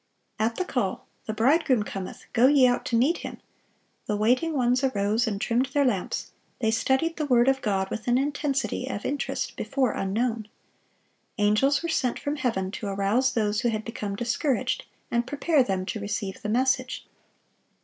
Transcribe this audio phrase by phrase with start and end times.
[0.39, 3.37] At the call, "The Bridegroom cometh; go ye out to meet Him,"
[4.07, 8.07] the waiting ones "arose and trimmed their lamps;" they studied the word of God with
[8.07, 10.47] an intensity of interest before unknown.
[11.37, 15.85] Angels were sent from heaven to arouse those who had become discouraged, and prepare them
[15.85, 17.05] to receive the message.